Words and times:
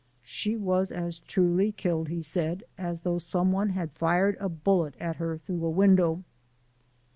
"She 0.25 0.57
was 0.57 0.91
as 0.91 1.19
truly 1.19 1.71
killed," 1.73 2.07
he 2.09 2.23
said, 2.23 2.63
"as 2.75 3.01
though 3.01 3.19
some 3.19 3.51
one 3.51 3.69
had 3.69 3.91
fired 3.91 4.35
a 4.39 4.49
bullet 4.49 4.95
at 4.99 5.17
her 5.17 5.37
through 5.37 5.63
a 5.63 5.69
window." 5.69 6.23